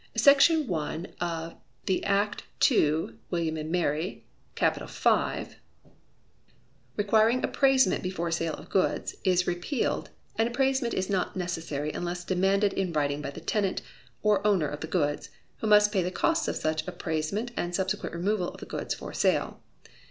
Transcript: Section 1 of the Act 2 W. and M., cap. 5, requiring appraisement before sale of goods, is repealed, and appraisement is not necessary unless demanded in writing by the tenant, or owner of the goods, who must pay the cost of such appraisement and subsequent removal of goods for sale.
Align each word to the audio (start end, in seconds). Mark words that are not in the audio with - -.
Section 0.17 0.65
1 0.65 1.13
of 1.21 1.57
the 1.85 2.03
Act 2.05 2.45
2 2.61 3.19
W. 3.29 3.55
and 3.55 3.75
M., 3.75 4.21
cap. 4.55 4.89
5, 4.89 5.55
requiring 6.97 7.43
appraisement 7.43 8.01
before 8.01 8.31
sale 8.31 8.55
of 8.55 8.67
goods, 8.71 9.13
is 9.23 9.45
repealed, 9.45 10.09
and 10.39 10.49
appraisement 10.49 10.95
is 10.95 11.07
not 11.07 11.35
necessary 11.35 11.91
unless 11.91 12.23
demanded 12.23 12.73
in 12.73 12.91
writing 12.91 13.21
by 13.21 13.29
the 13.29 13.41
tenant, 13.41 13.83
or 14.23 14.45
owner 14.47 14.67
of 14.69 14.79
the 14.79 14.87
goods, 14.87 15.29
who 15.57 15.67
must 15.67 15.91
pay 15.91 16.01
the 16.01 16.09
cost 16.09 16.47
of 16.47 16.55
such 16.55 16.87
appraisement 16.87 17.51
and 17.55 17.75
subsequent 17.75 18.15
removal 18.15 18.47
of 18.49 18.67
goods 18.67 18.95
for 18.95 19.13
sale. 19.13 19.61